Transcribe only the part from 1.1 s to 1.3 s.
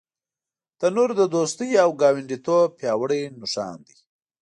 د